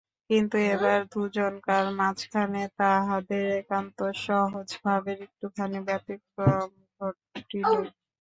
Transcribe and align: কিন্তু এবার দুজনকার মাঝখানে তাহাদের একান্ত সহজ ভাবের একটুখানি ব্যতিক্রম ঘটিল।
কিন্তু 0.29 0.57
এবার 0.71 0.99
দুজনকার 1.13 1.83
মাঝখানে 1.99 2.61
তাহাদের 2.79 3.43
একান্ত 3.59 3.97
সহজ 4.23 4.67
ভাবের 4.83 5.17
একটুখানি 5.25 5.79
ব্যতিক্রম 5.87 6.69
ঘটিল। 7.01 7.69